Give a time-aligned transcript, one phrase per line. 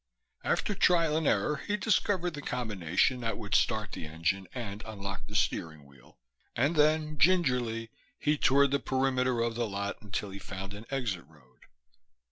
[0.43, 5.27] After trial and error he discovered the combination that would start the engine and unlock
[5.27, 6.17] the steering wheel,
[6.55, 11.25] and then gingerly he toured the perimeter of the lot until he found an exit
[11.27, 11.59] road.